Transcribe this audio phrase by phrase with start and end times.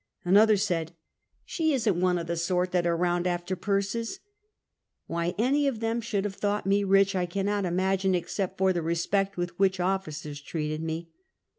[0.25, 0.93] Another said:"
[1.45, 4.19] She is n't one of the sort that are 'round after purses!"
[5.05, 8.81] Why any of them should have thought me rich I cannot imagine except for the
[8.81, 11.11] respect with which]offi cers treated me.